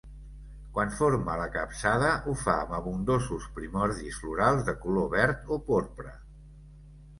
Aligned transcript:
Quan 0.77 0.93
forma 1.01 1.35
la 1.41 1.45
capçada 1.55 2.07
ho 2.15 2.33
fa 2.45 2.55
amb 2.63 2.73
abundosos 2.79 3.47
primordis 3.59 4.19
florals 4.25 4.67
de 4.73 4.77
color 4.87 5.15
verd 5.15 5.55
o 5.59 5.63
porpra. 5.71 6.19